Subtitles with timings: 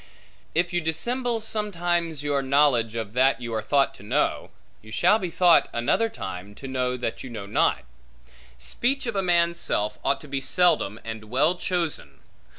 [0.55, 4.49] If you dissemble, sometimes, your knowledge of that you are thought to know,
[4.81, 7.83] you shall be thought, another time, to know that you know not.
[8.57, 12.19] Speech of a man's self ought to be seldom, and well chosen.